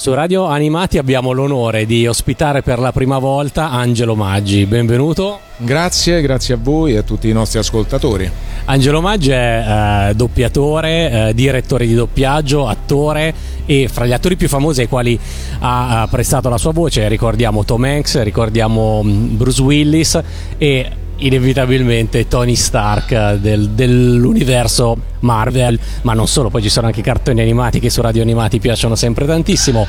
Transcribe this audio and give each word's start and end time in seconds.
Su 0.00 0.14
Radio 0.14 0.46
Animati 0.46 0.96
abbiamo 0.96 1.32
l'onore 1.32 1.84
di 1.84 2.06
ospitare 2.06 2.62
per 2.62 2.78
la 2.78 2.90
prima 2.90 3.18
volta 3.18 3.70
Angelo 3.70 4.14
Maggi. 4.14 4.64
Benvenuto. 4.64 5.40
Grazie, 5.58 6.22
grazie 6.22 6.54
a 6.54 6.56
voi 6.58 6.94
e 6.94 6.96
a 6.96 7.02
tutti 7.02 7.28
i 7.28 7.34
nostri 7.34 7.58
ascoltatori. 7.58 8.30
Angelo 8.64 9.02
Maggi 9.02 9.30
è 9.30 10.08
eh, 10.08 10.14
doppiatore, 10.14 11.28
eh, 11.28 11.34
direttore 11.34 11.86
di 11.86 11.92
doppiaggio, 11.92 12.66
attore 12.66 13.34
e 13.66 13.90
fra 13.92 14.06
gli 14.06 14.12
attori 14.12 14.36
più 14.36 14.48
famosi 14.48 14.80
ai 14.80 14.88
quali 14.88 15.20
ha, 15.58 16.00
ha 16.00 16.08
prestato 16.08 16.48
la 16.48 16.56
sua 16.56 16.72
voce 16.72 17.06
ricordiamo 17.06 17.66
Tom 17.66 17.84
Hanks, 17.84 18.22
ricordiamo 18.22 19.02
mm, 19.04 19.36
Bruce 19.36 19.60
Willis 19.60 20.18
e 20.56 20.90
inevitabilmente 21.20 22.28
Tony 22.28 22.54
Stark 22.54 23.34
del, 23.34 23.70
dell'universo 23.70 24.96
Marvel, 25.20 25.78
ma 26.02 26.14
non 26.14 26.26
solo, 26.26 26.50
poi 26.50 26.62
ci 26.62 26.68
sono 26.68 26.86
anche 26.86 27.02
cartoni 27.02 27.40
animati 27.40 27.80
che 27.80 27.90
su 27.90 28.00
Radio 28.00 28.22
Animati 28.22 28.58
piacciono 28.58 28.94
sempre 28.94 29.26
tantissimo. 29.26 29.86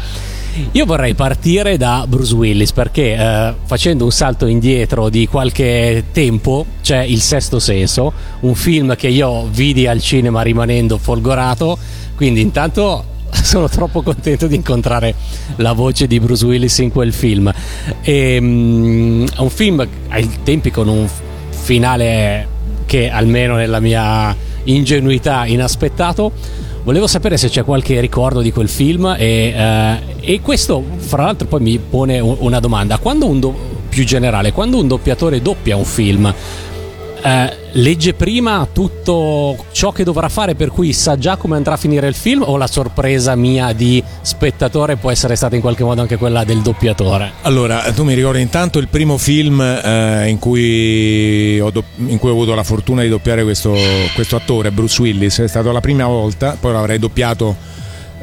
Io 0.73 0.85
vorrei 0.85 1.13
partire 1.13 1.77
da 1.77 2.05
Bruce 2.07 2.33
Willis 2.33 2.73
perché 2.73 3.13
eh, 3.13 3.53
facendo 3.65 4.03
un 4.03 4.11
salto 4.11 4.47
indietro 4.47 5.09
di 5.09 5.25
qualche 5.27 6.05
tempo 6.11 6.65
c'è 6.81 7.03
Il 7.03 7.21
Sesto 7.21 7.59
Senso, 7.59 8.11
un 8.41 8.55
film 8.55 8.95
che 8.95 9.07
io 9.07 9.47
vidi 9.47 9.87
al 9.87 10.01
cinema 10.01 10.41
rimanendo 10.41 10.97
folgorato, 10.97 11.77
quindi 12.15 12.41
intanto 12.41 13.05
sono 13.43 13.69
troppo 13.69 14.01
contento 14.01 14.47
di 14.47 14.55
incontrare 14.55 15.15
la 15.57 15.71
voce 15.71 16.05
di 16.05 16.19
Bruce 16.19 16.45
Willis 16.45 16.77
in 16.79 16.91
quel 16.91 17.13
film. 17.13 17.51
E, 18.01 18.37
um, 18.37 19.25
un 19.37 19.49
film 19.49 19.87
ai 20.09 20.29
tempi 20.43 20.69
con 20.69 20.89
un 20.89 21.07
finale 21.61 22.47
che 22.85 23.09
almeno 23.09 23.55
nella 23.55 23.79
mia 23.79 24.35
ingenuità 24.63 25.45
inaspettato. 25.45 26.31
Volevo 26.83 27.05
sapere 27.07 27.37
se 27.37 27.47
c'è 27.47 27.63
qualche 27.63 27.99
ricordo 27.99 28.41
di 28.41 28.51
quel 28.51 28.67
film 28.67 29.15
e, 29.17 29.53
uh, 29.55 30.19
e 30.19 30.41
questo 30.41 30.83
fra 30.97 31.23
l'altro 31.23 31.47
poi 31.47 31.61
mi 31.61 31.77
pone 31.77 32.19
una 32.19 32.59
domanda. 32.59 32.97
Quando 32.97 33.27
un 33.27 33.39
do- 33.39 33.55
più 33.87 34.03
generale, 34.03 34.51
quando 34.51 34.79
un 34.79 34.87
doppiatore 34.87 35.41
doppia 35.41 35.75
un 35.75 35.85
film, 35.85 36.33
eh, 37.21 37.57
legge 37.73 38.13
prima 38.13 38.67
tutto 38.71 39.65
ciò 39.71 39.91
che 39.91 40.03
dovrà 40.03 40.29
fare 40.29 40.55
per 40.55 40.69
cui 40.69 40.91
sa 40.93 41.17
già 41.17 41.35
come 41.37 41.55
andrà 41.55 41.73
a 41.73 41.77
finire 41.77 42.07
il 42.07 42.13
film 42.13 42.43
o 42.45 42.57
la 42.57 42.67
sorpresa 42.67 43.35
mia 43.35 43.71
di 43.73 44.03
spettatore 44.21 44.97
può 44.97 45.11
essere 45.11 45.35
stata 45.35 45.55
in 45.55 45.61
qualche 45.61 45.83
modo 45.83 46.01
anche 46.01 46.17
quella 46.17 46.43
del 46.43 46.61
doppiatore? 46.61 47.31
Allora, 47.41 47.79
tu 47.93 48.03
mi 48.03 48.13
ricordi 48.13 48.41
intanto 48.41 48.79
il 48.79 48.87
primo 48.87 49.17
film 49.17 49.61
eh, 49.61 50.27
in, 50.27 50.39
cui 50.39 51.57
do- 51.71 51.83
in, 52.07 52.17
cui 52.17 52.29
ho 52.29 52.33
avuto 52.33 52.55
la 52.55 52.63
fortuna 52.63 53.01
di 53.01 53.09
doppiare 53.09 53.43
questo, 53.43 53.73
questo 54.13 54.35
attore, 54.35 54.71
Bruce 54.71 55.01
Willis, 55.01 55.39
è 55.39 55.47
stata 55.47 55.71
la 55.71 55.81
prima 55.81 56.05
volta, 56.07 56.57
poi 56.59 56.73
l'avrei 56.73 56.99
doppiato 56.99 57.55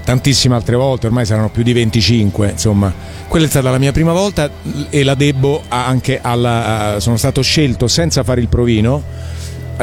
tantissime 0.09 0.55
altre 0.55 0.75
volte, 0.75 1.07
ormai 1.07 1.27
saranno 1.27 1.51
più 1.51 1.63
di 1.63 1.75
25, 1.75 2.53
insomma. 2.53 2.91
Quella 3.29 3.45
è 3.45 3.49
stata 3.49 3.71
la 3.71 3.77
mia 3.77 3.93
prima 3.93 4.13
volta 4.13 4.49
e 4.89 5.05
la 5.05 5.15
debbo 5.15 5.65
anche 5.69 6.19
alla... 6.23 6.97
sono 6.99 7.19
stato 7.19 7.43
scelto 7.43 7.89
senza 7.89 8.23
fare 8.23 8.41
il 8.41 8.49
provino 8.49 9.03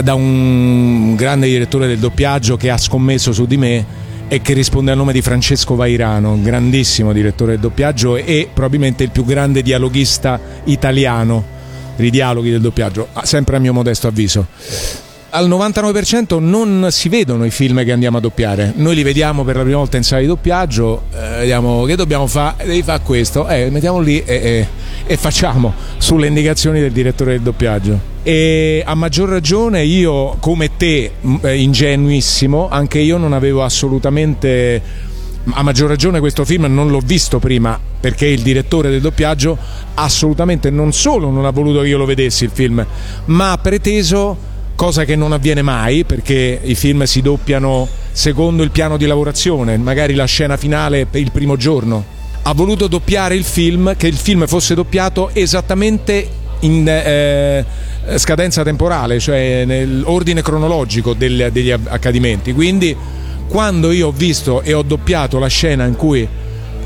da 0.02 0.16
un 0.16 1.14
grande 1.16 1.46
direttore 1.46 1.86
del 1.86 2.00
doppiaggio 2.00 2.58
che 2.58 2.72
ha 2.72 2.78
scommesso 2.78 3.34
su 3.34 3.46
di 3.46 3.56
me 3.56 3.86
e 4.28 4.42
che 4.42 4.54
risponde 4.54 4.90
al 4.90 4.98
nome 4.98 5.14
di 5.14 5.22
Francesco 5.22 5.76
Vairano, 5.76 6.42
grandissimo 6.42 7.14
direttore 7.14 7.52
del 7.52 7.60
doppiaggio 7.60 8.16
e 8.16 8.50
probabilmente 8.52 9.04
il 9.04 9.12
più 9.12 9.26
grande 9.26 9.62
dialoghista 9.62 10.40
italiano 10.64 11.54
di 11.98 12.10
dialoghi 12.10 12.50
del 12.50 12.62
doppiaggio, 12.62 13.10
sempre 13.22 13.58
a 13.58 13.60
mio 13.60 13.74
modesto 13.74 14.08
avviso 14.08 15.05
al 15.36 15.50
99% 15.50 16.40
non 16.40 16.88
si 16.92 17.10
vedono 17.10 17.44
i 17.44 17.52
film 17.52 17.84
che 17.84 17.92
andiamo 17.92 18.18
a 18.18 18.20
doppiare. 18.22 18.72
Noi 18.78 18.96
li 18.96 19.04
vediamo 19.04 19.44
per 19.44 19.58
la 19.58 19.64
prima 19.64 19.78
volta 19.78 19.98
in 19.98 20.04
sala 20.04 20.22
di 20.22 20.28
doppiaggio, 20.28 21.04
eh, 21.12 21.40
vediamo 21.40 21.84
che 21.84 21.98
dobbiamo 21.98 22.26
fare, 22.26 22.66
devi 22.66 22.82
fare 22.82 23.02
questo, 23.04 23.46
eh, 23.50 23.70
mettiamo 23.70 24.00
lì 24.00 24.24
e, 24.24 24.34
e, 24.34 24.68
e, 25.06 25.18
facciamo 25.18 25.74
sulle 25.98 26.28
indicazioni 26.28 26.80
del 26.80 26.94
direttore 26.94 27.32
del 27.34 27.42
doppiaggio. 27.42 28.14
E 28.24 28.82
a 28.86 28.96
maggior 28.96 29.28
ragione 29.28 29.84
io, 29.84 30.38
come 30.40 30.78
te, 30.78 31.12
eh, 31.42 31.58
ingenuissimo, 31.58 32.70
anche 32.70 33.00
io 33.00 33.18
non 33.18 33.34
avevo 33.34 33.62
assolutamente 33.62 35.04
a 35.48 35.62
maggior 35.62 35.90
ragione 35.90 36.20
questo 36.20 36.44
film 36.44 36.66
non 36.66 36.90
l'ho 36.90 37.02
visto 37.06 37.38
prima 37.38 37.80
perché 38.00 38.26
il 38.26 38.42
direttore 38.42 38.90
del 38.90 39.00
doppiaggio 39.00 39.56
assolutamente 39.94 40.72
non 40.72 40.92
solo 40.92 41.30
non 41.30 41.46
ha 41.46 41.52
voluto 41.52 41.82
che 41.82 41.88
io 41.90 42.00
lo 42.00 42.06
vedessi 42.06 42.46
il 42.46 42.50
film, 42.52 42.84
ma 43.26 43.52
ha 43.52 43.58
preteso 43.60 44.54
cosa 44.76 45.06
che 45.06 45.16
non 45.16 45.32
avviene 45.32 45.62
mai 45.62 46.04
perché 46.04 46.60
i 46.62 46.76
film 46.76 47.04
si 47.04 47.22
doppiano 47.22 47.88
secondo 48.12 48.64
il 48.64 48.72
piano 48.72 48.98
di 48.98 49.06
lavorazione, 49.06 49.78
magari 49.78 50.14
la 50.14 50.26
scena 50.26 50.58
finale 50.58 51.08
il 51.12 51.32
primo 51.32 51.58
giorno. 51.58 52.14
Ha 52.44 52.54
voluto 52.54 52.88
doppiare 52.88 53.36
il 53.36 53.44
film, 53.44 53.96
che 53.98 54.08
il 54.08 54.16
film 54.16 54.46
fosse 54.46 54.76
doppiato 54.76 55.32
esattamente 55.34 56.28
in 56.60 56.88
eh, 56.88 57.66
scadenza 58.18 58.64
temporale, 58.64 59.20
cioè 59.20 59.66
nell'ordine 59.66 60.42
cronologico 60.42 61.14
degli, 61.14 61.44
degli 61.46 61.72
accadimenti. 61.72 62.54
Quindi 62.54 62.96
quando 63.48 63.92
io 63.92 64.08
ho 64.08 64.12
visto 64.12 64.62
e 64.62 64.74
ho 64.74 64.82
doppiato 64.82 65.40
la 65.40 65.48
scena 65.48 65.86
in 65.86 65.96
cui 65.96 66.28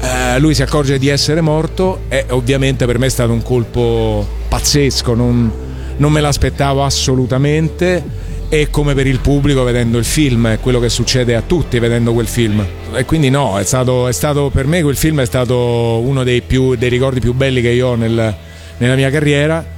eh, 0.01 0.39
lui 0.39 0.53
si 0.53 0.61
accorge 0.61 0.97
di 0.97 1.09
essere 1.09 1.41
morto, 1.41 2.01
eh, 2.07 2.25
ovviamente 2.29 2.85
per 2.85 2.97
me 2.97 3.07
è 3.07 3.09
stato 3.09 3.33
un 3.33 3.43
colpo 3.43 4.25
pazzesco. 4.47 5.13
Non, 5.13 5.51
non 5.99 6.11
me 6.11 6.21
l'aspettavo 6.21 6.83
assolutamente 6.83 8.27
e 8.49 8.69
come 8.71 8.95
per 8.95 9.05
il 9.05 9.19
pubblico 9.19 9.63
vedendo 9.63 9.97
il 9.97 10.05
film, 10.05 10.47
è 10.47 10.59
quello 10.59 10.79
che 10.79 10.89
succede 10.89 11.35
a 11.35 11.41
tutti 11.41 11.77
vedendo 11.77 12.13
quel 12.13 12.27
film. 12.27 12.65
E 12.93 13.05
quindi 13.05 13.29
no, 13.29 13.59
è 13.59 13.63
stato, 13.63 14.07
è 14.07 14.11
stato 14.11 14.49
per 14.49 14.65
me 14.65 14.81
quel 14.81 14.95
film 14.95 15.21
è 15.21 15.25
stato 15.25 16.01
uno 16.03 16.23
dei, 16.23 16.41
più, 16.41 16.75
dei 16.75 16.89
ricordi 16.89 17.19
più 17.19 17.33
belli 17.33 17.61
che 17.61 17.69
io 17.69 17.89
ho 17.89 17.95
nel, 17.95 18.35
nella 18.77 18.95
mia 18.95 19.09
carriera. 19.09 19.77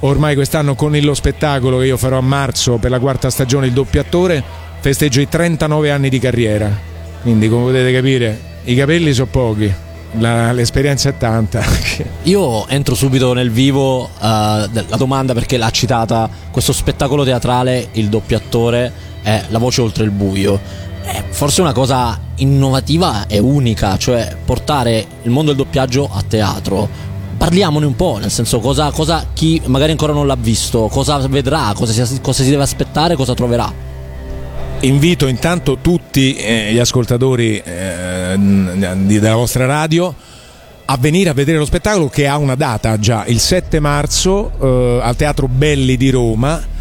Ormai 0.00 0.34
quest'anno 0.34 0.74
con 0.74 0.96
lo 0.98 1.14
spettacolo 1.14 1.78
che 1.78 1.86
io 1.86 1.96
farò 1.96 2.18
a 2.18 2.22
marzo 2.22 2.76
per 2.76 2.90
la 2.90 2.98
quarta 2.98 3.28
stagione 3.28 3.66
il 3.66 3.72
doppiatore 3.72 4.42
festeggio 4.80 5.20
i 5.20 5.28
39 5.28 5.90
anni 5.90 6.08
di 6.08 6.18
carriera. 6.18 6.70
Quindi 7.22 7.48
come 7.48 7.66
potete 7.66 7.92
capire 7.92 8.40
i 8.64 8.74
capelli 8.74 9.12
sono 9.12 9.28
pochi 9.30 9.84
la, 10.12 10.52
l'esperienza 10.52 11.08
è 11.08 11.16
tanta. 11.16 11.62
Io 12.24 12.66
entro 12.68 12.94
subito 12.94 13.32
nel 13.32 13.50
vivo 13.50 14.02
uh, 14.04 14.08
la 14.18 14.96
domanda 14.96 15.34
perché 15.34 15.56
l'ha 15.56 15.70
citata 15.70 16.28
questo 16.50 16.72
spettacolo 16.72 17.24
teatrale, 17.24 17.88
il 17.92 18.08
doppiatore 18.08 18.92
è 19.22 19.44
la 19.48 19.58
voce 19.58 19.80
oltre 19.80 20.04
il 20.04 20.10
buio. 20.10 20.58
È 21.02 21.22
forse 21.28 21.60
una 21.60 21.72
cosa 21.72 22.18
innovativa 22.36 23.26
e 23.26 23.38
unica, 23.38 23.96
cioè 23.96 24.36
portare 24.44 25.06
il 25.22 25.30
mondo 25.30 25.52
del 25.52 25.64
doppiaggio 25.64 26.08
a 26.12 26.22
teatro. 26.26 26.88
Parliamone 27.36 27.84
un 27.84 27.94
po', 27.94 28.16
nel 28.18 28.30
senso 28.30 28.60
cosa, 28.60 28.90
cosa 28.90 29.26
chi 29.32 29.60
magari 29.66 29.90
ancora 29.90 30.12
non 30.12 30.26
l'ha 30.26 30.36
visto, 30.38 30.88
cosa 30.88 31.18
vedrà, 31.28 31.72
cosa 31.74 31.92
si, 31.92 32.20
cosa 32.20 32.42
si 32.42 32.50
deve 32.50 32.62
aspettare, 32.62 33.14
cosa 33.14 33.34
troverà 33.34 33.86
invito 34.80 35.26
intanto 35.26 35.78
tutti 35.80 36.34
eh, 36.36 36.72
gli 36.72 36.78
ascoltatori 36.78 37.58
eh, 37.64 38.05
della 38.36 39.34
vostra 39.34 39.66
radio 39.66 40.14
a 40.88 40.96
venire 40.98 41.30
a 41.30 41.32
vedere 41.32 41.58
lo 41.58 41.64
spettacolo 41.64 42.08
che 42.08 42.26
ha 42.26 42.36
una 42.36 42.54
data 42.54 42.98
già, 42.98 43.24
il 43.26 43.40
7 43.40 43.80
marzo 43.80 44.52
eh, 44.60 45.00
al 45.02 45.16
Teatro 45.16 45.48
Belli 45.48 45.96
di 45.96 46.10
Roma. 46.10 46.74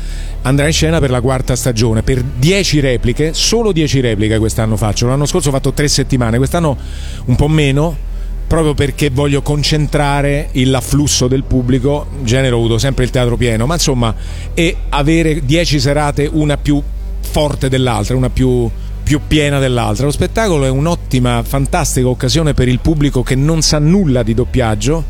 Andrà 0.43 0.67
in 0.67 0.73
scena 0.73 0.99
per 0.99 1.09
la 1.09 1.21
quarta 1.21 1.55
stagione, 1.55 2.03
per 2.03 2.21
10 2.21 2.79
repliche, 2.79 3.33
solo 3.33 3.71
10 3.71 3.99
repliche 4.01 4.37
quest'anno 4.37 4.77
faccio, 4.77 5.07
l'anno 5.07 5.25
scorso 5.25 5.49
ho 5.49 5.51
fatto 5.51 5.73
3 5.73 5.87
settimane, 5.87 6.37
quest'anno 6.37 6.77
un 7.25 7.35
po' 7.35 7.47
meno, 7.47 7.97
proprio 8.45 8.75
perché 8.75 9.09
voglio 9.09 9.41
concentrare 9.41 10.49
l'afflusso 10.53 11.27
del 11.27 11.43
pubblico, 11.43 12.05
in 12.19 12.25
genere 12.25 12.53
ho 12.53 12.59
avuto 12.59 12.77
sempre 12.77 13.05
il 13.05 13.09
teatro 13.09 13.37
pieno, 13.37 13.65
ma 13.65 13.73
insomma, 13.73 14.13
e 14.53 14.75
avere 14.89 15.43
10 15.43 15.79
serate, 15.79 16.29
una 16.31 16.57
più 16.57 16.79
forte 17.21 17.67
dell'altra, 17.67 18.15
una 18.15 18.29
più, 18.29 18.69
più 19.05 19.21
piena 19.27 19.59
dell'altra. 19.59 20.05
Lo 20.05 20.11
spettacolo 20.11 20.65
è 20.65 20.69
un'ottima, 20.69 21.43
fantastica 21.43 22.07
occasione 22.07 22.55
per 22.55 22.67
il 22.67 22.79
pubblico 22.79 23.21
che 23.21 23.35
non 23.35 23.61
sa 23.61 23.77
nulla 23.77 24.23
di 24.23 24.33
doppiaggio 24.33 25.03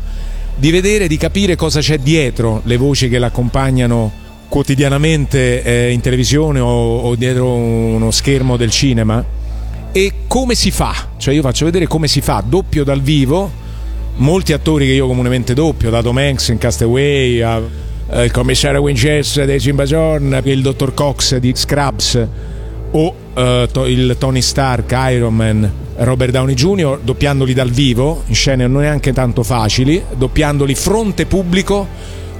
di 0.54 0.70
vedere, 0.70 1.08
di 1.08 1.16
capire 1.16 1.56
cosa 1.56 1.80
c'è 1.80 1.98
dietro 1.98 2.60
le 2.64 2.76
voci 2.76 3.08
che 3.08 3.18
l'accompagnano 3.18 4.24
quotidianamente 4.48 5.62
eh, 5.62 5.90
in 5.92 6.00
televisione 6.00 6.60
o, 6.60 6.98
o, 6.98 7.14
dietro 7.14 7.54
uno 7.54 8.10
schermo 8.10 8.58
del 8.58 8.70
cinema 8.70 9.24
e 9.92 10.12
come 10.26 10.54
si 10.54 10.70
fa, 10.70 10.94
cioè 11.16 11.32
io 11.32 11.40
faccio 11.42 11.64
vedere 11.64 11.86
come 11.86 12.06
si 12.06 12.20
fa 12.20 12.42
doppio 12.46 12.84
dal 12.84 13.00
vivo, 13.00 13.50
molti 14.16 14.52
attori 14.52 14.86
che 14.86 14.92
io 14.92 15.06
comunemente 15.06 15.54
doppio, 15.54 15.88
da 15.88 16.02
Tom 16.02 16.18
Hanks 16.18 16.48
in 16.48 16.58
Castaway 16.58 17.40
a 17.40 17.62
eh, 18.10 18.24
il 18.24 18.30
commissario 18.30 18.82
Winchester 18.82 19.46
dei 19.46 19.58
Zimbazorn, 19.58 20.40
il 20.44 20.60
dottor 20.60 20.92
Cox 20.92 21.36
di 21.36 21.52
Scrubs 21.54 22.26
o 22.90 23.14
eh, 23.34 23.68
to- 23.70 23.86
il 23.86 24.16
Tony 24.18 24.42
Stark, 24.42 24.94
Iron 25.10 25.34
Man, 25.34 25.72
Robert 25.96 26.32
Downey 26.32 26.54
Jr., 26.54 27.00
doppiandoli 27.02 27.54
dal 27.54 27.70
vivo, 27.70 28.22
in 28.26 28.34
scene 28.34 28.66
non 28.66 28.82
neanche 28.82 29.12
tanto 29.12 29.42
facili, 29.42 30.02
doppiandoli 30.16 30.74
fronte 30.74 31.26
pubblico 31.26 31.86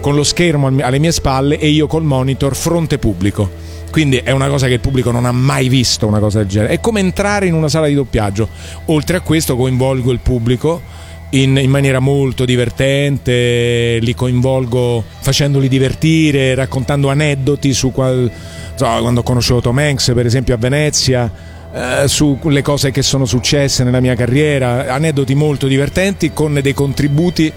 con 0.00 0.14
lo 0.14 0.24
schermo 0.24 0.66
alle 0.66 0.98
mie 0.98 1.12
spalle 1.12 1.58
e 1.58 1.68
io 1.68 1.86
col 1.86 2.04
monitor 2.04 2.54
fronte 2.54 2.98
pubblico. 2.98 3.64
Quindi 3.90 4.18
è 4.18 4.30
una 4.30 4.48
cosa 4.48 4.66
che 4.66 4.74
il 4.74 4.80
pubblico 4.80 5.10
non 5.10 5.24
ha 5.24 5.32
mai 5.32 5.68
visto, 5.68 6.06
una 6.06 6.18
cosa 6.18 6.38
del 6.38 6.48
genere. 6.48 6.74
È 6.74 6.80
come 6.80 7.00
entrare 7.00 7.46
in 7.46 7.54
una 7.54 7.68
sala 7.68 7.86
di 7.86 7.94
doppiaggio. 7.94 8.48
Oltre 8.86 9.16
a 9.16 9.20
questo 9.20 9.56
coinvolgo 9.56 10.12
il 10.12 10.18
pubblico 10.20 10.82
in, 11.30 11.56
in, 11.56 11.70
maniera 11.70 11.98
molto 11.98 12.44
divertente, 12.44 13.98
li 14.00 14.14
coinvolgo 14.14 15.02
facendoli 15.20 15.68
divertire, 15.68 16.54
raccontando 16.54 17.08
aneddoti 17.08 17.72
su 17.72 17.90
qual, 17.90 18.30
so, 18.74 18.86
quando 19.00 19.20
ho 19.20 19.22
conosciuto 19.22 19.60
Tom 19.60 19.78
Hanks 19.78 20.12
per 20.14 20.26
esempio 20.26 20.54
a 20.54 20.58
Venezia, 20.58 21.30
eh, 21.72 22.08
sulle 22.08 22.62
cose 22.62 22.90
che 22.90 23.02
sono 23.02 23.24
successe 23.24 23.84
nella 23.84 24.00
mia 24.00 24.14
carriera, 24.14 24.92
aneddoti 24.92 25.34
molto 25.34 25.66
divertenti 25.66 26.32
con 26.32 26.58
dei 26.62 26.74
contributi 26.74 27.52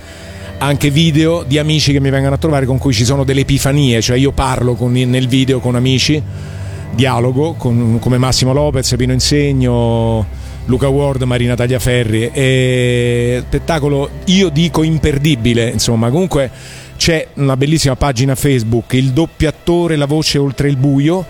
anche 0.60 0.90
video 0.90 1.44
di 1.44 1.58
amici 1.58 1.94
che 1.94 2.02
mi 2.02 2.10
vengono 2.10 2.36
a 2.36 2.38
trovare 2.38 2.66
con 2.66 2.78
cui 2.78 2.94
ci 2.94 3.06
sono 3.06 3.24
delle 3.24 3.42
epifanie, 3.42 4.02
cioè 4.02 4.18
io 4.18 4.32
parlo 4.32 4.74
con, 4.76 4.92
nel 4.92 5.28
video 5.28 5.60
con 5.60 5.76
amici, 5.76 6.22
dialogo 6.94 7.54
con, 7.54 7.98
come 8.00 8.18
Massimo 8.18 8.52
Lopez, 8.52 8.94
Pino 8.98 9.14
Insegno, 9.14 10.26
Luca 10.70 10.88
Ward, 10.88 11.24
Marina 11.24 11.56
Tagliaferri. 11.56 12.30
E 12.32 13.44
spettacolo, 13.46 14.10
io 14.26 14.50
dico 14.50 14.84
imperdibile, 14.84 15.68
insomma, 15.70 16.10
comunque 16.10 16.50
c'è 16.96 17.28
una 17.36 17.58
bellissima 17.58 17.96
pagina 17.96 18.36
Facebook, 18.36 18.94
il 18.94 19.12
doppiatore 19.12 19.96
La 19.96 20.06
voce 20.06 20.38
oltre 20.38 20.70
il 20.70 20.78
buio 20.78 21.26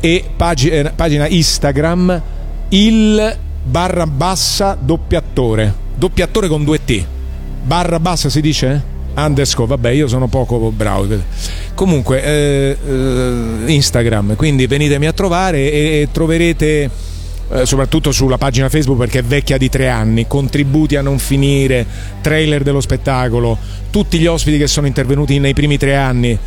e 0.00 0.24
pagina, 0.34 0.92
pagina 0.94 1.28
Instagram, 1.28 2.22
il 2.70 3.36
barra 3.62 4.06
bassa 4.06 4.76
doppiatore, 4.80 5.74
doppiatore 5.94 6.48
con 6.48 6.64
due 6.64 6.82
T. 6.84 7.04
Barra 7.62 8.00
bassa 8.00 8.28
si 8.30 8.40
dice? 8.40 8.96
underscore, 9.14 9.68
vabbè 9.68 9.90
io 9.90 10.06
sono 10.06 10.28
poco 10.28 10.70
bravo. 10.70 11.06
Comunque 11.74 12.22
eh, 12.22 12.76
eh, 12.86 13.62
Instagram, 13.66 14.36
quindi 14.36 14.66
venitemi 14.66 15.06
a 15.06 15.12
trovare 15.12 15.72
e 15.72 16.08
troverete 16.12 16.88
eh, 17.50 17.66
soprattutto 17.66 18.12
sulla 18.12 18.38
pagina 18.38 18.68
Facebook 18.68 18.98
perché 18.98 19.20
è 19.20 19.22
vecchia 19.22 19.56
di 19.56 19.68
tre 19.68 19.88
anni, 19.88 20.26
contributi 20.26 20.96
a 20.96 21.02
non 21.02 21.18
finire, 21.18 21.86
trailer 22.20 22.62
dello 22.62 22.80
spettacolo, 22.80 23.56
tutti 23.90 24.18
gli 24.18 24.26
ospiti 24.26 24.58
che 24.58 24.66
sono 24.66 24.86
intervenuti 24.86 25.38
nei 25.38 25.54
primi 25.54 25.78
tre 25.78 25.96
anni. 25.96 26.38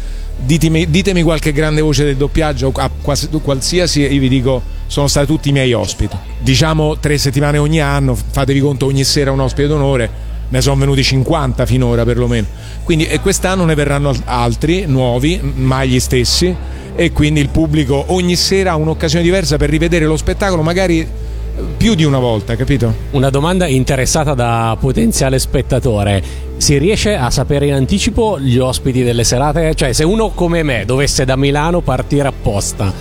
Ditemi, 0.44 0.90
ditemi 0.90 1.22
qualche 1.22 1.52
grande 1.52 1.82
voce 1.82 2.04
del 2.04 2.16
doppiaggio, 2.16 2.72
a 2.76 2.90
qualsiasi, 3.00 4.02
io 4.02 4.20
vi 4.20 4.30
dico, 4.30 4.62
sono 4.88 5.08
stati 5.08 5.28
tutti 5.28 5.50
i 5.50 5.52
miei 5.52 5.74
ospiti. 5.74 6.16
Diciamo 6.40 6.98
tre 6.98 7.18
settimane 7.18 7.58
ogni 7.58 7.80
anno, 7.80 8.16
fatevi 8.16 8.60
conto 8.60 8.86
ogni 8.88 9.04
sera 9.04 9.32
un 9.32 9.40
ospite 9.40 9.68
d'onore, 9.68 10.10
ne 10.50 10.62
sono 10.62 10.78
venuti 10.78 11.04
50 11.04 11.66
finora 11.66 12.04
perlomeno. 12.04 12.48
Quindi 12.84 13.06
e 13.06 13.20
quest'anno 13.20 13.66
ne 13.66 13.76
verranno 13.76 14.16
altri, 14.26 14.86
nuovi, 14.88 15.40
mai 15.42 15.90
gli 15.90 16.00
stessi 16.00 16.56
e 17.04 17.12
quindi 17.12 17.40
il 17.40 17.50
pubblico 17.50 18.06
ogni 18.10 18.36
sera 18.36 18.74
ha 18.74 18.76
un'occasione 18.76 19.24
diversa 19.24 19.58
per 19.58 19.72
rivedere 19.72 20.06
lo 20.06 20.18
spettacolo 20.18 20.62
magari 20.62 21.08
più 21.76 21.96
di 21.96 22.04
una 22.04 22.20
volta, 22.20 22.56
capito? 22.56 22.94
Una 23.12 23.32
domanda 23.32 23.66
interessata 23.66 24.36
da 24.36 24.78
potenziale 24.80 25.40
spettatore. 25.40 26.24
Si 26.58 26.78
riesce 26.78 27.16
a 27.16 27.32
sapere 27.32 27.66
in 27.66 27.74
anticipo 27.74 28.40
gli 28.40 28.60
ospiti 28.60 29.02
delle 29.02 29.24
serate? 29.24 29.74
Cioè, 29.74 29.94
se 29.94 30.04
uno 30.04 30.30
come 30.30 30.62
me 30.62 30.86
dovesse 30.86 31.26
da 31.26 31.36
Milano 31.36 31.82
partire 31.82 32.28
apposta, 32.28 32.94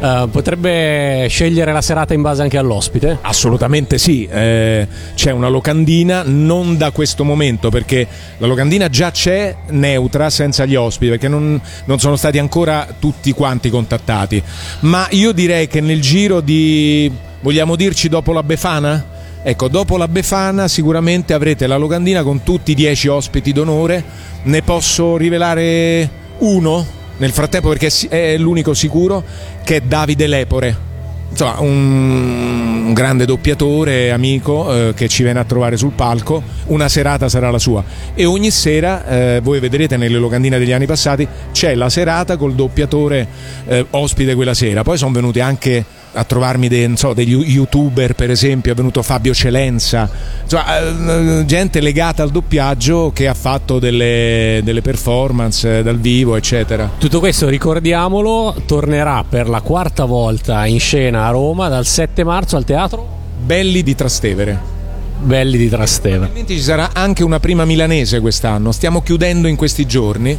Uh, 0.00 0.30
potrebbe 0.30 1.26
scegliere 1.28 1.72
la 1.72 1.82
serata 1.82 2.14
in 2.14 2.22
base 2.22 2.42
anche 2.42 2.56
all'ospite? 2.56 3.18
Assolutamente 3.20 3.98
sì, 3.98 4.26
eh, 4.30 4.86
c'è 5.16 5.32
una 5.32 5.48
locandina 5.48 6.22
non 6.24 6.76
da 6.76 6.92
questo 6.92 7.24
momento 7.24 7.68
perché 7.68 8.06
la 8.36 8.46
locandina 8.46 8.88
già 8.88 9.10
c'è 9.10 9.56
neutra 9.70 10.30
senza 10.30 10.66
gli 10.66 10.76
ospiti 10.76 11.10
perché 11.10 11.26
non, 11.26 11.60
non 11.86 11.98
sono 11.98 12.14
stati 12.14 12.38
ancora 12.38 12.86
tutti 12.96 13.32
quanti 13.32 13.70
contattati, 13.70 14.40
ma 14.80 15.08
io 15.10 15.32
direi 15.32 15.66
che 15.66 15.80
nel 15.80 16.00
giro 16.00 16.40
di, 16.40 17.10
vogliamo 17.40 17.74
dirci 17.74 18.08
dopo 18.08 18.32
la 18.32 18.44
Befana? 18.44 19.04
Ecco, 19.42 19.66
dopo 19.66 19.96
la 19.96 20.06
Befana 20.06 20.68
sicuramente 20.68 21.34
avrete 21.34 21.66
la 21.66 21.76
locandina 21.76 22.22
con 22.22 22.44
tutti 22.44 22.70
i 22.70 22.74
dieci 22.74 23.08
ospiti 23.08 23.52
d'onore, 23.52 24.04
ne 24.44 24.62
posso 24.62 25.16
rivelare 25.16 26.08
uno? 26.38 26.97
Nel 27.18 27.30
frattempo 27.30 27.68
perché 27.68 27.90
è 28.08 28.36
l'unico 28.36 28.74
sicuro 28.74 29.22
che 29.64 29.76
è 29.76 29.80
Davide 29.80 30.26
Lepore. 30.26 30.86
Insomma 31.30 31.60
un, 31.60 32.92
grande 32.94 33.26
doppiatore 33.26 34.10
amico 34.12 34.72
eh, 34.72 34.94
che 34.94 35.08
ci 35.08 35.22
viene 35.22 35.38
a 35.38 35.44
trovare 35.44 35.76
sul 35.76 35.92
palco. 35.92 36.42
Una 36.66 36.88
serata 36.88 37.28
sarà 37.28 37.50
la 37.50 37.58
sua. 37.58 37.84
E 38.14 38.24
ogni 38.24 38.50
sera 38.50 39.06
eh, 39.06 39.40
voi 39.42 39.60
vedrete 39.60 39.96
nelle 39.96 40.18
locandine 40.18 40.58
degli 40.58 40.72
anni 40.72 40.86
passati 40.86 41.28
c'è 41.52 41.74
la 41.74 41.90
serata 41.90 42.36
col 42.36 42.54
doppiatore 42.54 43.26
eh, 43.66 43.86
ospite 43.90 44.34
quella 44.34 44.54
sera. 44.54 44.82
Poi 44.82 44.96
sono 44.96 45.12
venuti 45.12 45.40
anche 45.40 45.84
a 46.12 46.24
trovarmi 46.24 46.68
dei, 46.68 46.96
so, 46.96 47.12
degli 47.12 47.34
youtuber 47.34 48.14
per 48.14 48.30
esempio 48.30 48.72
è 48.72 48.74
venuto 48.74 49.02
Fabio 49.02 49.34
Celenza. 49.34 50.08
Insomma, 50.42 50.78
eh, 50.78 51.44
gente 51.44 51.80
legata 51.80 52.22
al 52.22 52.30
doppiaggio 52.30 53.10
che 53.14 53.28
ha 53.28 53.34
fatto 53.34 53.78
delle, 53.78 54.60
delle 54.64 54.82
performance 54.82 55.82
dal 55.82 55.98
vivo 55.98 56.36
eccetera. 56.36 56.90
Tutto 56.98 57.18
questo 57.18 57.48
ricordiamolo 57.48 58.54
tornerà 58.66 59.24
per 59.28 59.48
la 59.48 59.60
quarta 59.60 60.04
volta 60.04 60.66
in 60.66 60.80
scena 60.80 61.26
a 61.26 61.30
Roma 61.30 61.68
dal 61.68 61.86
7 61.86 62.24
marzo 62.24 62.56
al 62.56 62.64
teatro. 62.64 63.16
Belli 63.40 63.82
di 63.82 63.94
Trastevere 63.94 64.77
Belli 65.20 65.56
di 65.58 65.68
Trastevere 65.68 66.18
probabilmente 66.18 66.54
ci 66.54 66.62
sarà 66.62 66.90
anche 66.92 67.24
una 67.24 67.40
prima 67.40 67.64
milanese 67.64 68.20
quest'anno. 68.20 68.72
Stiamo 68.72 69.02
chiudendo 69.02 69.48
in 69.48 69.56
questi 69.56 69.86
giorni 69.86 70.38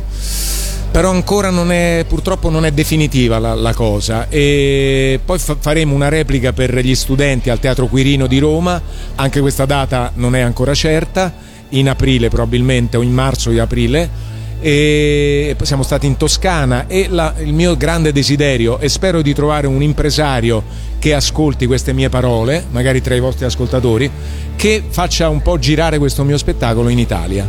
però 0.92 1.12
ancora 1.12 1.52
non 1.52 1.72
è, 1.72 2.04
purtroppo 2.08 2.50
non 2.50 2.66
è 2.66 2.72
definitiva 2.72 3.38
la, 3.38 3.54
la 3.54 3.74
cosa. 3.74 4.28
E 4.28 5.20
poi 5.24 5.38
fa, 5.38 5.56
faremo 5.60 5.94
una 5.94 6.10
replica 6.10 6.52
per 6.52 6.76
gli 6.80 6.96
studenti 6.96 7.50
al 7.50 7.60
Teatro 7.60 7.88
Quirino 7.88 8.26
di 8.26 8.40
Roma, 8.40 8.82
anche 9.16 9.40
questa 9.40 9.66
data 9.66 10.12
non 10.16 10.36
è 10.36 10.40
ancora 10.40 10.74
certa, 10.74 11.32
in 11.70 11.90
aprile 11.90 12.30
probabilmente 12.30 12.98
o 12.98 13.02
in 13.02 13.14
marzo 13.14 13.52
o 13.52 13.62
aprile 13.62 14.38
e 14.62 15.56
siamo 15.62 15.84
stati 15.84 16.06
in 16.06 16.18
Toscana 16.18 16.88
e 16.88 17.08
la, 17.10 17.34
il 17.40 17.54
mio 17.54 17.78
grande 17.78 18.12
desiderio 18.12 18.80
e 18.80 18.90
spero 18.90 19.22
di 19.22 19.34
trovare 19.34 19.68
un 19.68 19.82
impresario 19.82 20.64
che 21.00 21.14
ascolti 21.14 21.66
queste 21.66 21.94
mie 21.94 22.10
parole, 22.10 22.66
magari 22.72 23.02
tra 23.02 23.16
i 23.16 23.20
vostri 23.20 23.46
ascoltatori, 23.46 24.10
che 24.56 24.84
faccia 24.90 25.30
un 25.30 25.42
po' 25.42 25.58
girare 25.58 25.98
questo 25.98 26.24
mio 26.24 26.38
spettacolo 26.38 26.90
in 26.90 27.00
Italia. 27.00 27.48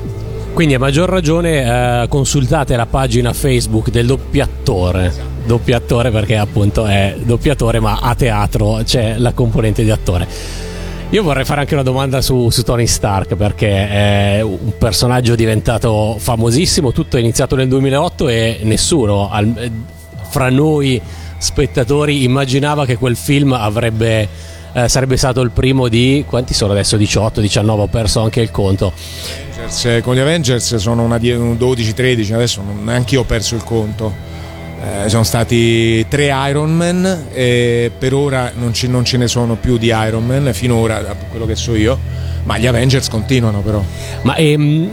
Quindi 0.52 0.74
a 0.74 0.78
maggior 0.78 1.08
ragione 1.08 2.02
eh, 2.02 2.08
consultate 2.08 2.76
la 2.76 2.86
pagina 2.86 3.32
Facebook 3.32 3.90
del 3.90 4.06
doppiatore. 4.06 5.12
Doppiatore 5.46 6.10
perché 6.10 6.36
appunto 6.36 6.86
è 6.86 7.16
doppiatore 7.22 7.80
ma 7.80 7.98
a 8.00 8.14
teatro 8.14 8.80
c'è 8.84 9.16
la 9.18 9.32
componente 9.32 9.82
di 9.82 9.90
attore. 9.90 10.69
Io 11.10 11.22
vorrei 11.24 11.44
fare 11.44 11.60
anche 11.60 11.74
una 11.74 11.82
domanda 11.82 12.20
su, 12.20 12.50
su, 12.50 12.62
Tony 12.62 12.86
Stark 12.86 13.34
perché 13.34 13.88
è 13.88 14.40
un 14.42 14.78
personaggio 14.78 15.34
diventato 15.34 16.16
famosissimo, 16.18 16.92
tutto 16.92 17.16
è 17.16 17.20
iniziato 17.20 17.56
nel 17.56 17.66
2008 17.66 18.28
e 18.28 18.60
nessuno 18.62 19.28
al, 19.28 19.70
fra 20.28 20.50
noi 20.50 21.00
spettatori 21.36 22.22
immaginava 22.22 22.86
che 22.86 22.96
quel 22.96 23.16
film 23.16 23.52
avrebbe, 23.52 24.28
eh, 24.72 24.88
sarebbe 24.88 25.16
stato 25.16 25.40
il 25.40 25.50
primo 25.50 25.88
di 25.88 26.24
quanti 26.28 26.54
sono 26.54 26.72
adesso 26.72 26.96
18, 26.96 27.40
19, 27.40 27.82
ho 27.82 27.88
perso 27.88 28.20
anche 28.20 28.40
il 28.40 28.52
conto 28.52 28.92
Avengers, 29.70 30.02
con 30.02 30.14
gli 30.14 30.18
Avengers 30.18 30.76
sono 30.76 31.02
una 31.02 31.16
12-13, 31.16 32.32
adesso 32.32 32.62
neanche 32.82 33.14
io 33.14 33.20
ho 33.20 33.24
perso 33.24 33.54
il 33.54 33.64
conto. 33.64 34.29
Eh, 34.82 35.10
sono 35.10 35.24
stati 35.24 36.06
tre 36.08 36.32
Iron 36.48 36.74
Man 36.74 37.26
e 37.32 37.90
per 37.96 38.14
ora 38.14 38.50
non, 38.54 38.72
ci, 38.72 38.88
non, 38.88 39.04
ce 39.04 39.18
ne 39.18 39.28
sono 39.28 39.56
più 39.56 39.76
di 39.76 39.88
Iron 39.88 40.24
Man, 40.24 40.50
finora 40.54 41.00
da 41.00 41.14
quello 41.28 41.44
che 41.44 41.54
so 41.54 41.74
io, 41.74 41.98
ma 42.44 42.56
gli 42.56 42.66
Avengers 42.66 43.08
continuano 43.08 43.60
però. 43.60 43.82
Ma 44.22 44.36
ehm, 44.36 44.90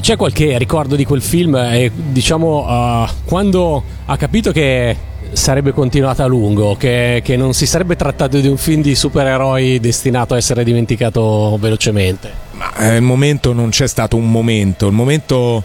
c'è 0.00 0.16
qualche 0.16 0.58
ricordo 0.58 0.96
di 0.96 1.04
quel 1.04 1.22
film? 1.22 1.54
Eh, 1.54 1.92
diciamo, 1.94 2.66
uh, 2.66 3.08
quando 3.24 3.82
ha 4.06 4.16
capito 4.16 4.50
che 4.50 4.96
sarebbe 5.32 5.72
continuata 5.72 6.24
a 6.24 6.26
lungo, 6.26 6.76
che, 6.76 7.20
che, 7.24 7.36
non 7.36 7.54
si 7.54 7.66
sarebbe 7.66 7.94
trattato 7.94 8.40
di 8.40 8.48
un 8.48 8.56
film 8.56 8.82
di 8.82 8.96
supereroi 8.96 9.78
destinato 9.78 10.34
a 10.34 10.38
essere 10.38 10.64
dimenticato 10.64 11.56
velocemente? 11.60 12.32
Ma 12.52 12.74
eh, 12.76 12.96
il 12.96 13.02
momento 13.02 13.52
non 13.52 13.70
c'è 13.70 13.86
stato 13.86 14.16
un 14.16 14.28
momento, 14.28 14.86
il 14.88 14.92
momento 14.92 15.62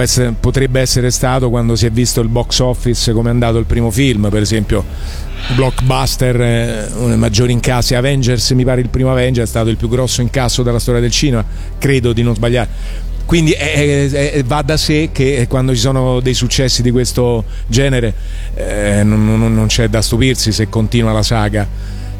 essere, 0.00 0.34
potrebbe 0.38 0.80
essere 0.80 1.10
stato 1.10 1.50
quando 1.50 1.76
si 1.76 1.86
è 1.86 1.90
visto 1.90 2.20
il 2.20 2.28
box 2.28 2.60
office 2.60 3.12
come 3.12 3.28
è 3.28 3.32
andato 3.32 3.58
il 3.58 3.66
primo 3.66 3.90
film, 3.90 4.28
per 4.30 4.42
esempio 4.42 4.84
blockbuster, 5.54 6.40
eh, 6.40 7.16
maggiori 7.16 7.52
incassi, 7.52 7.94
Avengers, 7.94 8.50
mi 8.52 8.64
pare 8.64 8.80
il 8.80 8.88
primo 8.88 9.10
Avengers 9.10 9.46
è 9.46 9.50
stato 9.50 9.68
il 9.68 9.76
più 9.76 9.88
grosso 9.88 10.22
incasso 10.22 10.62
della 10.62 10.78
storia 10.78 11.00
del 11.00 11.10
cinema, 11.10 11.44
credo 11.78 12.12
di 12.12 12.22
non 12.22 12.34
sbagliare. 12.34 12.68
Quindi 13.24 13.52
è, 13.52 14.10
è, 14.10 14.42
va 14.44 14.62
da 14.62 14.76
sé 14.76 15.10
che 15.12 15.46
quando 15.48 15.74
ci 15.74 15.80
sono 15.80 16.20
dei 16.20 16.34
successi 16.34 16.82
di 16.82 16.90
questo 16.90 17.44
genere 17.66 18.14
eh, 18.54 19.02
non, 19.04 19.24
non, 19.24 19.54
non 19.54 19.66
c'è 19.66 19.88
da 19.88 20.02
stupirsi 20.02 20.52
se 20.52 20.68
continua 20.68 21.12
la 21.12 21.22
saga 21.22 21.66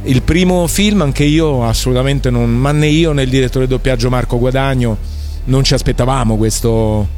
il 0.05 0.23
primo 0.23 0.67
film 0.69 1.03
anche 1.03 1.25
io 1.25 1.65
assolutamente 1.65 2.31
non, 2.31 2.51
ma 2.51 2.73
né 2.73 2.87
io 2.87 3.13
né 3.13 3.23
il 3.23 3.29
direttore 3.29 3.67
doppiaggio 3.67 4.09
Marco 4.09 4.39
Guadagno 4.39 4.97
non 5.45 5.65
ci 5.65 5.75
aspettavamo 5.75 6.37
questo, 6.37 7.09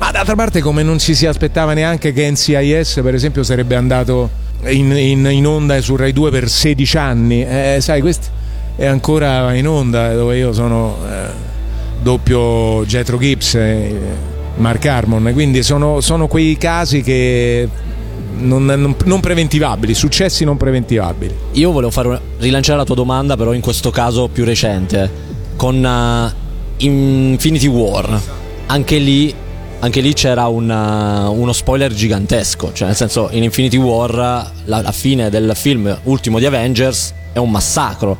Ma 0.00 0.10
d'altra 0.12 0.34
parte 0.34 0.62
come 0.62 0.82
non 0.82 0.98
ci 0.98 1.14
si 1.14 1.26
aspettava 1.26 1.74
neanche 1.74 2.14
che 2.14 2.30
NCIS 2.30 3.00
per 3.02 3.12
esempio 3.12 3.42
sarebbe 3.42 3.76
andato 3.76 4.30
in, 4.68 4.92
in, 4.92 5.28
in 5.30 5.46
onda 5.46 5.78
su 5.82 5.94
Rai 5.94 6.14
2 6.14 6.30
per 6.30 6.48
16 6.48 6.96
anni, 6.96 7.44
eh, 7.44 7.80
sai 7.82 8.00
questo 8.00 8.28
è 8.76 8.86
ancora 8.86 9.52
in 9.52 9.68
onda 9.68 10.14
dove 10.14 10.38
io 10.38 10.54
sono 10.54 10.96
eh, 11.06 11.26
doppio 12.00 12.82
Jetro 12.86 13.18
Gibbs 13.18 13.54
e 13.56 13.94
Mark 14.56 14.86
Harmon, 14.86 15.32
quindi 15.34 15.62
sono, 15.62 16.00
sono 16.00 16.28
quei 16.28 16.56
casi 16.56 17.02
che 17.02 17.68
non, 18.38 18.64
non, 18.64 18.96
non, 19.04 19.20
preventivabili, 19.20 19.92
successi 19.92 20.44
non 20.44 20.56
preventivabili. 20.56 21.36
Io 21.52 21.72
volevo 21.72 21.90
fare 21.90 22.18
rilanciare 22.38 22.78
la 22.78 22.84
tua 22.84 22.94
domanda, 22.94 23.36
però 23.36 23.52
in 23.52 23.60
questo 23.60 23.90
caso 23.90 24.28
più 24.28 24.46
recente, 24.46 25.10
con 25.56 25.84
uh, 25.84 26.32
Infinity 26.78 27.66
War. 27.66 28.18
Anche 28.64 28.96
lì, 28.96 29.34
anche 29.80 30.00
lì 30.00 30.12
c'era 30.12 30.46
una, 30.46 31.28
uh, 31.28 31.40
uno 31.40 31.52
spoiler 31.52 31.92
gigantesco, 31.92 32.72
cioè 32.72 32.88
nel 32.88 32.96
senso 32.96 33.28
in 33.32 33.42
Infinity 33.42 33.78
War 33.78 34.14
la, 34.14 34.80
la 34.82 34.92
fine 34.92 35.30
del 35.30 35.52
film 35.54 35.98
ultimo 36.04 36.38
di 36.38 36.46
Avengers 36.46 37.12
è 37.32 37.38
un 37.38 37.50
massacro. 37.50 38.16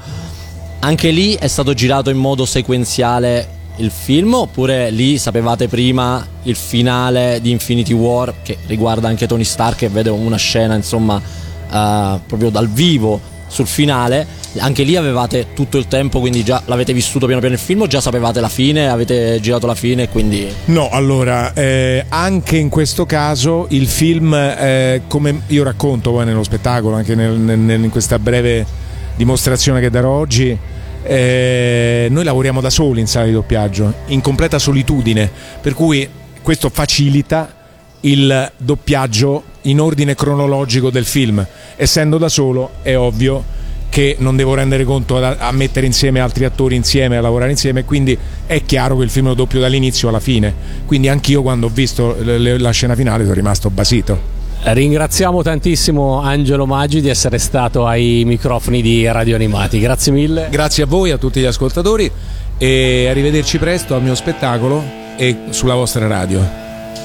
Anche 0.80 1.10
lì 1.10 1.34
è 1.34 1.46
stato 1.46 1.74
girato 1.74 2.08
in 2.08 2.16
modo 2.16 2.46
sequenziale 2.46 3.58
il 3.76 3.90
film 3.90 4.34
oppure 4.34 4.90
lì 4.90 5.18
sapevate 5.18 5.68
prima 5.68 6.26
il 6.44 6.56
finale 6.56 7.38
di 7.42 7.50
Infinity 7.50 7.92
War 7.92 8.34
che 8.42 8.58
riguarda 8.66 9.08
anche 9.08 9.26
Tony 9.26 9.44
Stark 9.44 9.82
e 9.82 9.88
vede 9.88 10.10
una 10.10 10.36
scena 10.36 10.74
insomma 10.74 11.16
uh, 11.16 12.20
proprio 12.26 12.50
dal 12.50 12.68
vivo 12.68 13.20
sul 13.50 13.66
finale. 13.66 14.26
Anche 14.58 14.82
lì 14.82 14.96
avevate 14.96 15.48
tutto 15.54 15.76
il 15.76 15.86
tempo 15.86 16.18
quindi 16.18 16.42
già 16.42 16.62
l'avete 16.64 16.92
vissuto 16.92 17.26
piano 17.26 17.40
piano 17.40 17.54
il 17.54 17.60
film 17.60 17.82
o 17.82 17.86
già 17.86 18.00
sapevate 18.00 18.40
la 18.40 18.48
fine 18.48 18.88
avete 18.88 19.38
girato 19.40 19.68
la 19.68 19.76
fine 19.76 20.08
quindi 20.08 20.52
no 20.66 20.88
allora 20.90 21.52
eh, 21.52 22.04
anche 22.08 22.56
in 22.56 22.68
questo 22.68 23.06
caso 23.06 23.66
il 23.70 23.86
film 23.86 24.34
eh, 24.34 25.02
come 25.06 25.42
io 25.46 25.62
racconto 25.62 26.10
poi 26.10 26.24
nello 26.24 26.42
spettacolo 26.42 26.96
anche 26.96 27.14
nel, 27.14 27.38
nel, 27.38 27.84
in 27.84 27.90
questa 27.90 28.18
breve 28.18 28.66
dimostrazione 29.14 29.80
che 29.80 29.88
darò 29.88 30.10
oggi 30.10 30.58
eh, 31.02 32.08
noi 32.10 32.24
lavoriamo 32.24 32.60
da 32.60 32.70
soli 32.70 33.00
in 33.00 33.06
sala 33.06 33.26
di 33.26 33.32
doppiaggio, 33.32 33.92
in 34.06 34.20
completa 34.20 34.58
solitudine, 34.58 35.30
per 35.60 35.74
cui 35.74 36.08
questo 36.42 36.68
facilita 36.68 37.54
il 38.00 38.52
doppiaggio 38.56 39.44
in 39.62 39.80
ordine 39.80 40.14
cronologico 40.14 40.90
del 40.90 41.04
film. 41.04 41.44
Essendo 41.76 42.18
da 42.18 42.28
solo 42.28 42.70
è 42.82 42.96
ovvio 42.96 43.58
che 43.90 44.16
non 44.20 44.36
devo 44.36 44.54
rendere 44.54 44.84
conto 44.84 45.16
a, 45.16 45.36
a, 45.38 45.50
mettere 45.50 45.84
insieme 45.84 46.20
altri 46.20 46.44
attori 46.44 46.76
insieme, 46.76 47.16
a 47.16 47.20
lavorare 47.20 47.50
insieme, 47.50 47.84
quindi 47.84 48.16
è 48.46 48.64
chiaro 48.64 48.96
che 48.96 49.02
il 49.02 49.10
film 49.10 49.26
lo 49.26 49.34
doppio 49.34 49.60
dall'inizio 49.60 50.08
alla 50.08 50.20
fine. 50.20 50.54
Quindi 50.86 51.08
anch'io 51.08 51.42
quando 51.42 51.66
ho 51.66 51.70
visto 51.70 52.16
la 52.22 52.70
scena 52.70 52.94
finale 52.94 53.24
sono 53.24 53.34
rimasto 53.34 53.68
basito. 53.68 54.38
Ringraziamo 54.62 55.42
tantissimo 55.42 56.20
Angelo 56.20 56.66
Maggi 56.66 57.00
di 57.00 57.08
essere 57.08 57.38
stato 57.38 57.86
ai 57.86 58.22
microfoni 58.26 58.82
di 58.82 59.10
Radio 59.10 59.34
Animati. 59.34 59.80
Grazie 59.80 60.12
mille. 60.12 60.48
Grazie 60.50 60.84
a 60.84 60.86
voi, 60.86 61.10
a 61.10 61.18
tutti 61.18 61.40
gli 61.40 61.46
ascoltatori 61.46 62.10
e 62.58 63.06
arrivederci 63.08 63.58
presto 63.58 63.94
al 63.94 64.02
mio 64.02 64.14
spettacolo 64.14 64.84
e 65.16 65.36
sulla 65.48 65.74
vostra 65.74 66.06
radio. 66.06 66.59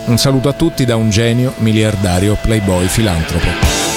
Un 0.06 0.20
saluto 0.20 0.50
a 0.50 0.54
tutti 0.54 0.86
da 0.86 0.96
un 0.96 1.10
genio 1.10 1.54
miliardario 1.58 2.38
playboy 2.40 2.86
filantropo. 2.86 3.95